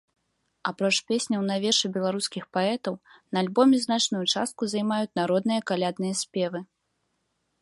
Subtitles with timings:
[0.69, 2.93] Апроч песняў на вершы беларускіх паэтаў
[3.37, 6.59] на альбоме значную частку займаюць народныя калядныя спевы.